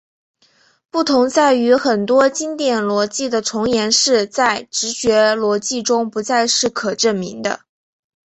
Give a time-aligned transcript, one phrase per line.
[0.89, 7.59] 不同在于很多经典逻辑的重言式在直觉逻辑中不再是可证明的。